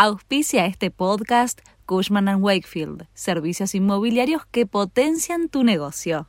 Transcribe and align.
Auspicia 0.00 0.64
este 0.66 0.92
podcast 0.92 1.58
Cushman⁇ 1.84 2.26
Wakefield, 2.40 3.08
servicios 3.14 3.74
inmobiliarios 3.74 4.42
que 4.48 4.64
potencian 4.64 5.48
tu 5.48 5.64
negocio. 5.64 6.28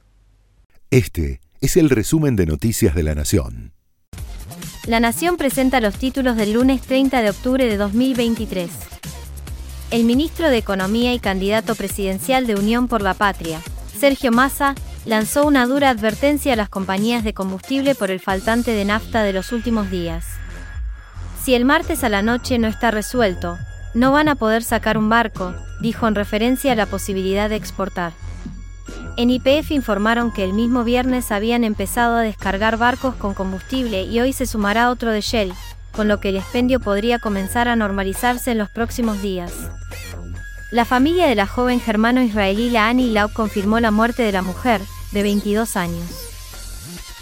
Este 0.90 1.40
es 1.62 1.78
el 1.78 1.92
resumen 1.92 2.36
de 2.36 2.48
Noticias 2.48 2.96
de 2.96 3.04
la 3.04 3.14
Nación. 3.14 3.74
La 4.88 5.00
Nación 5.00 5.38
presenta 5.38 5.82
los 5.82 5.94
títulos 5.94 6.36
del 6.36 6.54
lunes 6.54 6.82
30 6.82 7.22
de 7.22 7.30
octubre 7.30 7.64
de 7.66 7.78
2023. 7.78 8.72
El 9.92 10.04
ministro 10.04 10.50
de 10.50 10.58
Economía 10.58 11.14
y 11.14 11.20
candidato 11.20 11.76
presidencial 11.76 12.48
de 12.48 12.56
Unión 12.56 12.88
por 12.88 13.04
la 13.04 13.14
Patria, 13.14 13.62
Sergio 13.96 14.32
Massa, 14.32 14.74
lanzó 15.06 15.46
una 15.46 15.68
dura 15.68 15.92
advertencia 15.92 16.54
a 16.54 16.56
las 16.56 16.70
compañías 16.70 17.24
de 17.24 17.36
combustible 17.36 17.94
por 17.94 18.10
el 18.10 18.20
faltante 18.20 18.72
de 18.72 18.86
nafta 18.86 19.22
de 19.22 19.34
los 19.34 19.52
últimos 19.52 19.92
días. 19.92 20.26
Si 21.50 21.56
el 21.56 21.66
martes 21.66 22.04
a 22.04 22.10
la 22.10 22.22
noche 22.22 22.60
no 22.60 22.68
está 22.68 22.92
resuelto, 22.92 23.58
no 23.96 24.12
van 24.12 24.30
a 24.30 24.36
poder 24.36 24.62
sacar 24.62 25.00
un 25.00 25.10
barco, 25.10 25.56
dijo 25.82 26.08
en 26.08 26.14
referencia 26.14 26.74
a 26.74 26.76
la 26.76 26.86
posibilidad 26.86 27.50
de 27.50 27.56
exportar. 27.56 28.14
En 29.18 29.32
IPF 29.32 29.72
informaron 29.72 30.32
que 30.32 30.44
el 30.44 30.54
mismo 30.54 30.84
viernes 30.84 31.32
habían 31.32 31.64
empezado 31.64 32.18
a 32.18 32.22
descargar 32.22 32.78
barcos 32.78 33.16
con 33.16 33.34
combustible 33.34 34.04
y 34.04 34.20
hoy 34.20 34.32
se 34.32 34.46
sumará 34.46 34.92
otro 34.92 35.10
de 35.10 35.22
Shell, 35.22 35.52
con 35.92 36.08
lo 36.08 36.20
que 36.20 36.30
el 36.30 36.38
expendio 36.38 36.80
podría 36.80 37.18
comenzar 37.18 37.68
a 37.68 37.76
normalizarse 37.76 38.52
en 38.52 38.60
los 38.60 38.70
próximos 38.70 39.20
días. 39.24 39.52
La 40.70 40.86
familia 40.86 41.26
de 41.26 41.34
la 41.34 41.48
joven 41.48 41.80
germano-israelí 41.80 42.70
Laani 42.70 43.10
Lauk 43.10 43.34
confirmó 43.34 43.80
la 43.80 43.90
muerte 43.90 44.22
de 44.22 44.34
la 44.34 44.44
mujer, 44.44 44.82
de 45.14 45.24
22 45.24 45.78
años. 45.78 46.29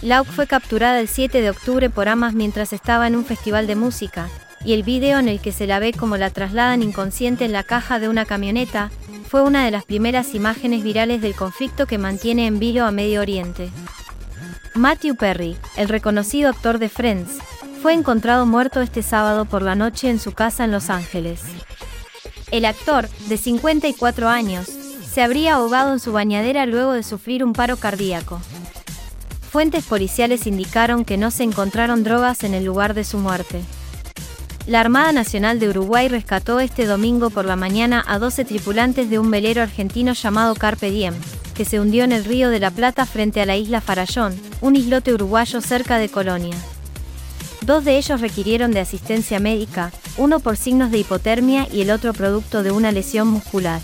Lauk 0.01 0.27
fue 0.27 0.45
capturada 0.45 0.99
el 0.99 1.07
7 1.07 1.41
de 1.41 1.49
octubre 1.49 1.89
por 1.89 2.07
Amas 2.07 2.33
mientras 2.33 2.71
estaba 2.71 3.07
en 3.07 3.15
un 3.15 3.25
festival 3.25 3.65
de 3.65 3.75
música, 3.75 4.29
y 4.63 4.73
el 4.73 4.83
video 4.83 5.17
en 5.17 5.27
el 5.27 5.39
que 5.39 5.51
se 5.51 5.65
la 5.65 5.79
ve 5.79 5.91
como 5.91 6.17
la 6.17 6.29
trasladan 6.29 6.83
inconsciente 6.83 7.45
en 7.45 7.51
la 7.51 7.63
caja 7.63 7.99
de 7.99 8.07
una 8.07 8.25
camioneta, 8.25 8.91
fue 9.27 9.41
una 9.41 9.65
de 9.65 9.71
las 9.71 9.85
primeras 9.85 10.35
imágenes 10.35 10.83
virales 10.83 11.21
del 11.21 11.35
conflicto 11.35 11.87
que 11.87 11.97
mantiene 11.97 12.45
en 12.45 12.59
vilo 12.59 12.85
a 12.85 12.91
Medio 12.91 13.21
Oriente. 13.21 13.69
Matthew 14.75 15.15
Perry, 15.15 15.57
el 15.75 15.89
reconocido 15.89 16.49
actor 16.49 16.77
de 16.77 16.89
Friends, 16.89 17.39
fue 17.81 17.93
encontrado 17.93 18.45
muerto 18.45 18.81
este 18.81 19.01
sábado 19.01 19.45
por 19.45 19.63
la 19.63 19.75
noche 19.75 20.09
en 20.09 20.19
su 20.19 20.33
casa 20.33 20.63
en 20.63 20.71
Los 20.71 20.91
Ángeles. 20.91 21.41
El 22.51 22.65
actor, 22.65 23.09
de 23.27 23.37
54 23.37 24.29
años, 24.29 24.67
se 24.67 25.23
habría 25.23 25.55
ahogado 25.55 25.93
en 25.93 25.99
su 25.99 26.11
bañadera 26.11 26.67
luego 26.67 26.93
de 26.93 27.03
sufrir 27.03 27.43
un 27.43 27.53
paro 27.53 27.77
cardíaco. 27.77 28.39
Fuentes 29.57 29.85
policiales 29.85 30.45
indicaron 30.45 31.03
que 31.03 31.17
no 31.17 31.31
se 31.31 31.41
encontraron 31.41 32.03
drogas 32.03 32.43
en 32.43 32.53
el 32.53 32.63
lugar 32.63 32.93
de 32.93 33.03
su 33.03 33.17
muerte. 33.17 33.59
La 34.67 34.81
Armada 34.81 35.11
Nacional 35.11 35.59
de 35.59 35.67
Uruguay 35.67 36.09
rescató 36.09 36.59
este 36.59 36.85
domingo 36.85 37.31
por 37.31 37.45
la 37.45 37.55
mañana 37.55 38.05
a 38.05 38.19
12 38.19 38.45
tripulantes 38.45 39.09
de 39.09 39.17
un 39.17 39.31
velero 39.31 39.63
argentino 39.63 40.13
llamado 40.13 40.53
Carpe 40.53 40.91
Diem, 40.91 41.15
que 41.55 41.65
se 41.65 41.79
hundió 41.79 42.03
en 42.03 42.11
el 42.11 42.23
río 42.23 42.51
de 42.51 42.59
la 42.59 42.69
Plata 42.69 43.07
frente 43.07 43.41
a 43.41 43.47
la 43.47 43.57
isla 43.57 43.81
Farallón, 43.81 44.39
un 44.61 44.75
islote 44.75 45.11
uruguayo 45.11 45.59
cerca 45.59 45.97
de 45.97 46.09
Colonia. 46.09 46.55
Dos 47.61 47.83
de 47.83 47.97
ellos 47.97 48.21
requirieron 48.21 48.69
de 48.69 48.81
asistencia 48.81 49.39
médica, 49.39 49.91
uno 50.17 50.39
por 50.39 50.55
signos 50.55 50.91
de 50.91 50.99
hipotermia 50.99 51.67
y 51.73 51.81
el 51.81 51.89
otro 51.89 52.13
producto 52.13 52.61
de 52.61 52.69
una 52.69 52.91
lesión 52.91 53.27
muscular. 53.27 53.81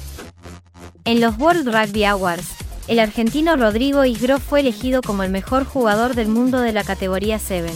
En 1.03 1.19
los 1.19 1.39
World 1.39 1.67
Rugby 1.67 2.05
Awards, 2.05 2.62
el 2.87 2.99
argentino 2.99 3.55
Rodrigo 3.55 4.03
Isgro 4.05 4.39
fue 4.39 4.59
elegido 4.59 5.01
como 5.01 5.23
el 5.23 5.31
mejor 5.31 5.65
jugador 5.65 6.15
del 6.15 6.27
mundo 6.27 6.59
de 6.59 6.73
la 6.73 6.83
categoría 6.83 7.39
7. 7.39 7.71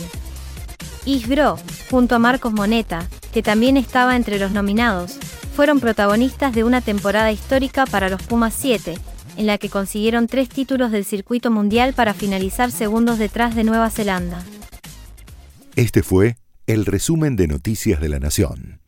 Isgro, 1.05 1.57
junto 1.89 2.15
a 2.15 2.19
Marcos 2.19 2.51
Moneta, 2.51 3.07
que 3.31 3.41
también 3.41 3.77
estaba 3.77 4.15
entre 4.15 4.39
los 4.39 4.51
nominados, 4.51 5.17
fueron 5.55 5.79
protagonistas 5.79 6.53
de 6.53 6.63
una 6.63 6.81
temporada 6.81 7.31
histórica 7.31 7.85
para 7.85 8.09
los 8.09 8.21
Pumas 8.21 8.53
7, 8.57 8.95
en 9.37 9.45
la 9.47 9.57
que 9.57 9.69
consiguieron 9.69 10.27
tres 10.27 10.49
títulos 10.49 10.91
del 10.91 11.05
circuito 11.05 11.51
mundial 11.51 11.93
para 11.93 12.13
finalizar 12.13 12.71
segundos 12.71 13.17
detrás 13.17 13.55
de 13.55 13.63
Nueva 13.63 13.89
Zelanda. 13.89 14.43
Este 15.75 16.03
fue 16.03 16.37
el 16.65 16.85
resumen 16.85 17.35
de 17.35 17.47
Noticias 17.47 18.01
de 18.01 18.09
la 18.09 18.19
Nación. 18.19 18.81